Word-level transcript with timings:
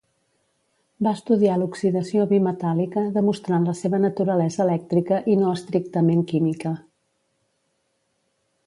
Va 1.07 1.11
estudiar 1.17 1.57
l'oxidació 1.63 2.25
bimetàl·lica 2.31 3.03
demostrant 3.19 3.69
la 3.73 3.77
seva 3.83 4.01
naturalesa 4.07 4.65
elèctrica 4.67 5.21
i 5.35 5.37
no 5.43 5.53
estrictament 5.61 6.29
química. 6.35 6.75